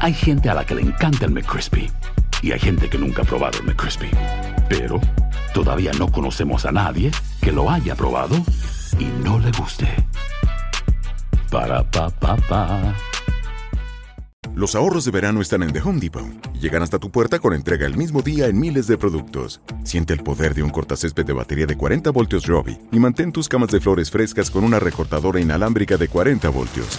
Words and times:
Hay 0.00 0.14
gente 0.14 0.48
a 0.48 0.54
la 0.54 0.64
que 0.64 0.76
le 0.76 0.82
encanta 0.82 1.24
el 1.24 1.32
McCrispy. 1.32 1.90
Y 2.40 2.52
hay 2.52 2.60
gente 2.60 2.88
que 2.88 2.98
nunca 2.98 3.22
ha 3.22 3.24
probado 3.24 3.58
el 3.58 3.64
McCrispy. 3.64 4.10
Pero 4.68 5.00
todavía 5.52 5.92
no 5.98 6.10
conocemos 6.10 6.66
a 6.66 6.72
nadie 6.72 7.10
que 7.40 7.50
lo 7.50 7.68
haya 7.68 7.96
probado 7.96 8.36
y 8.98 9.06
no 9.24 9.38
le 9.40 9.50
guste. 9.52 9.88
Para, 11.50 11.82
pa, 11.90 12.10
pa, 12.10 12.36
pa. 12.36 12.94
Los 14.54 14.74
ahorros 14.74 15.04
de 15.04 15.10
verano 15.10 15.40
están 15.40 15.62
en 15.62 15.72
The 15.72 15.80
Home 15.80 16.00
Depot 16.00 16.48
llegan 16.60 16.82
hasta 16.82 16.98
tu 16.98 17.10
puerta 17.10 17.38
con 17.38 17.54
entrega 17.54 17.86
el 17.86 17.96
mismo 17.96 18.22
día 18.22 18.46
en 18.46 18.58
miles 18.58 18.86
de 18.86 18.98
productos. 18.98 19.60
Siente 19.84 20.12
el 20.12 20.22
poder 20.22 20.54
de 20.54 20.62
un 20.62 20.70
cortacésped 20.70 21.24
de 21.24 21.32
batería 21.32 21.66
de 21.66 21.76
40 21.76 22.10
voltios 22.10 22.46
Robbie 22.46 22.78
y 22.92 22.98
mantén 22.98 23.32
tus 23.32 23.48
camas 23.48 23.70
de 23.70 23.80
flores 23.80 24.10
frescas 24.10 24.50
con 24.50 24.64
una 24.64 24.78
recortadora 24.78 25.40
inalámbrica 25.40 25.96
de 25.96 26.08
40 26.08 26.48
voltios. 26.50 26.98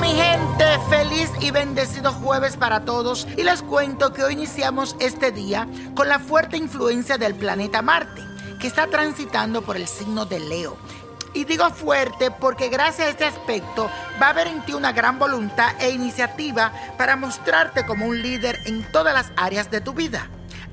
Mi 0.00 0.08
gente, 0.08 0.64
feliz 0.90 1.30
y 1.40 1.50
bendecido 1.50 2.12
jueves 2.12 2.56
para 2.56 2.84
todos. 2.84 3.26
Y 3.36 3.44
les 3.44 3.62
cuento 3.62 4.12
que 4.12 4.24
hoy 4.24 4.34
iniciamos 4.34 4.94
este 5.00 5.32
día 5.32 5.66
con 5.94 6.08
la 6.08 6.18
fuerte 6.18 6.58
influencia 6.58 7.16
del 7.16 7.34
planeta 7.34 7.80
Marte, 7.80 8.22
que 8.60 8.66
está 8.66 8.88
transitando 8.88 9.62
por 9.62 9.76
el 9.76 9.88
signo 9.88 10.26
de 10.26 10.40
Leo. 10.40 10.76
Y 11.32 11.44
digo 11.44 11.70
fuerte 11.70 12.30
porque 12.30 12.68
gracias 12.68 13.06
a 13.06 13.10
este 13.10 13.24
aspecto 13.24 13.90
va 14.20 14.26
a 14.26 14.30
haber 14.30 14.48
en 14.48 14.64
ti 14.66 14.74
una 14.74 14.92
gran 14.92 15.18
voluntad 15.18 15.74
e 15.80 15.90
iniciativa 15.90 16.72
para 16.98 17.16
mostrarte 17.16 17.86
como 17.86 18.06
un 18.06 18.20
líder 18.20 18.58
en 18.66 18.90
todas 18.92 19.14
las 19.14 19.32
áreas 19.36 19.70
de 19.70 19.80
tu 19.80 19.94
vida. 19.94 20.28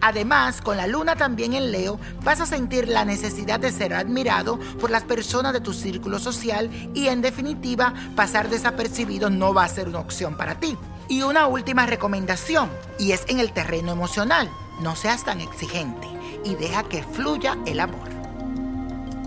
Además, 0.05 0.59
con 0.59 0.75
la 0.75 0.85
luna 0.85 1.15
también 1.15 1.53
en 1.53 1.71
Leo, 1.71 1.97
vas 2.23 2.41
a 2.41 2.45
sentir 2.45 2.89
la 2.89 3.05
necesidad 3.05 3.57
de 3.57 3.71
ser 3.71 3.93
admirado 3.93 4.59
por 4.81 4.91
las 4.91 5.05
personas 5.05 5.53
de 5.53 5.61
tu 5.61 5.71
círculo 5.71 6.19
social 6.19 6.69
y 6.93 7.07
en 7.07 7.21
definitiva, 7.21 7.93
pasar 8.13 8.49
desapercibido 8.49 9.29
no 9.29 9.53
va 9.53 9.63
a 9.63 9.69
ser 9.69 9.87
una 9.87 10.01
opción 10.01 10.35
para 10.35 10.59
ti. 10.59 10.77
Y 11.07 11.21
una 11.21 11.47
última 11.47 11.85
recomendación, 11.85 12.69
y 12.99 13.13
es 13.13 13.23
en 13.29 13.39
el 13.39 13.53
terreno 13.53 13.93
emocional. 13.93 14.49
No 14.81 14.97
seas 14.97 15.23
tan 15.23 15.39
exigente 15.39 16.05
y 16.43 16.55
deja 16.55 16.83
que 16.83 17.01
fluya 17.01 17.57
el 17.65 17.79
amor. 17.79 18.09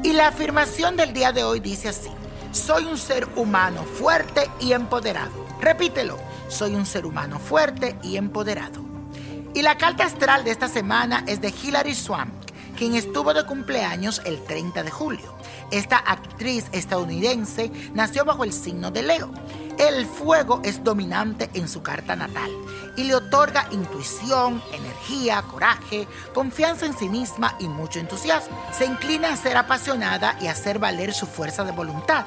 Y 0.03 0.13
la 0.13 0.29
afirmación 0.29 0.99
del 0.99 1.15
día 1.15 1.33
de 1.33 1.43
hoy 1.43 1.61
dice 1.61 1.89
así, 1.89 2.11
soy 2.53 2.85
un 2.85 2.99
ser 2.99 3.27
humano 3.37 3.83
fuerte 3.83 4.51
y 4.61 4.73
empoderado. 4.73 5.47
Repítelo, 5.59 6.19
soy 6.49 6.75
un 6.75 6.85
ser 6.85 7.07
humano 7.07 7.39
fuerte 7.39 7.97
y 8.03 8.19
empoderado. 8.19 8.86
Y 9.57 9.63
la 9.63 9.79
carta 9.79 10.05
astral 10.05 10.45
de 10.45 10.51
esta 10.51 10.69
semana 10.69 11.25
es 11.27 11.41
de 11.41 11.49
Hilary 11.49 11.95
Swank, 11.95 12.31
quien 12.77 12.95
estuvo 12.95 13.33
de 13.33 13.47
cumpleaños 13.47 14.21
el 14.27 14.45
30 14.45 14.83
de 14.83 14.91
julio. 14.91 15.36
Esta 15.71 15.99
actriz 15.99 16.67
estadounidense 16.73 17.71
nació 17.95 18.25
bajo 18.25 18.45
el 18.45 18.53
signo 18.53 18.91
de 18.91 19.03
Leo. 19.03 19.31
El 19.79 20.07
fuego 20.07 20.61
es 20.65 20.83
dominante 20.83 21.51
en 21.53 21.69
su 21.69 21.83
carta 21.83 22.17
natal 22.17 22.51
y 22.97 23.05
le 23.05 23.15
otorga 23.15 23.69
intuición, 23.71 24.63
energía, 24.73 25.43
coraje, 25.43 26.09
confianza 26.35 26.87
en 26.87 26.97
sí 26.97 27.09
misma 27.09 27.55
y 27.59 27.69
mucho 27.69 28.01
entusiasmo. 28.01 28.57
Se 28.73 28.87
inclina 28.87 29.33
a 29.33 29.37
ser 29.37 29.57
apasionada 29.57 30.37
y 30.41 30.47
a 30.47 30.53
hacer 30.53 30.79
valer 30.79 31.13
su 31.13 31.27
fuerza 31.27 31.63
de 31.63 31.73
voluntad. 31.73 32.25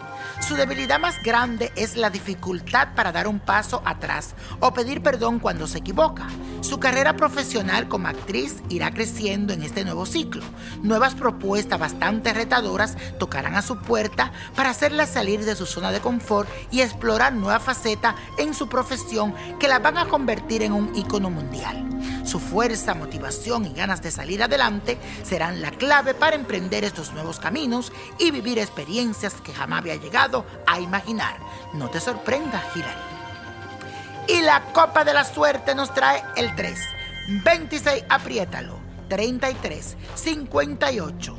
Su 0.48 0.56
debilidad 0.56 1.00
más 1.00 1.16
grande 1.24 1.72
es 1.76 1.98
la 1.98 2.12
dificultad 2.12 2.90
para 2.96 3.12
dar 3.12 3.28
un 3.28 3.40
paso 3.40 3.82
atrás 3.84 4.36
o 4.60 4.72
pedir 4.72 5.02
perdón 5.02 5.40
cuando 5.40 5.68
se 5.68 5.80
equivoca. 5.80 6.28
Su 6.62 6.80
carrera 6.80 7.16
profesional 7.16 7.88
como 7.88 8.08
actriz 8.08 8.58
irá 8.70 8.92
creciendo 8.92 9.54
en 9.54 9.64
este 9.64 9.84
nuevo 9.84 10.06
ciclo. 10.06 10.44
Nuevas 10.84 11.16
propuestas 11.16 11.80
bastante 11.80 12.32
retadoras 12.32 12.96
tocarán 13.18 13.56
a 13.56 13.62
su 13.62 13.78
puerta 13.78 14.32
para 14.56 14.70
hacerla 14.70 15.06
salir 15.06 15.46
de 15.46 15.56
su 15.56 15.66
zona 15.66 15.92
de 15.92 16.02
confort 16.02 16.50
y 16.72 16.82
explorar 16.82 17.34
nuevas 17.34 17.64
facetas 17.64 18.16
en 18.38 18.54
su 18.54 18.70
profesión 18.70 19.34
que 19.60 19.68
la 19.68 19.80
van 19.80 19.98
a 19.98 20.08
convertir 20.08 20.64
en 20.64 20.74
un 20.74 20.96
ícono 20.96 21.30
mundial. 21.30 21.86
Su 22.26 22.40
fuerza, 22.40 22.94
motivación 22.94 23.66
y 23.66 23.74
ganas 23.74 24.02
de 24.02 24.12
salir 24.12 24.44
adelante 24.44 24.98
serán 25.24 25.62
la 25.62 25.72
clave 25.72 26.14
para 26.14 26.36
emprender 26.36 26.84
estos 26.84 27.12
nuevos 27.14 27.40
caminos 27.40 27.92
y 28.20 28.32
vivir 28.32 28.60
experiencias 28.60 29.34
que 29.36 29.54
jamás 29.54 29.80
había 29.80 29.96
llegado 29.96 30.46
a 30.68 30.80
imaginar. 30.80 31.38
No 31.74 31.90
te 31.90 32.00
sorprenda, 32.00 32.64
Hilary. 32.76 33.20
Y 34.28 34.42
la 34.42 34.62
copa 34.74 35.04
de 35.04 35.14
la 35.14 35.24
suerte 35.24 35.74
nos 35.74 35.92
trae 35.94 36.24
el 36.36 36.56
3, 36.56 36.80
26, 37.44 38.04
apriétalo, 38.10 38.80
33, 39.08 39.98
58, 40.14 41.39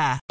Yeah. 0.01 0.30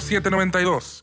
0792 0.00 1.02